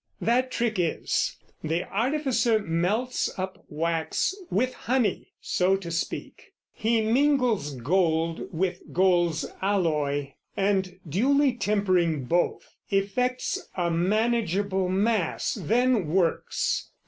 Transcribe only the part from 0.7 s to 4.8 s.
is, the artificer melts up wax With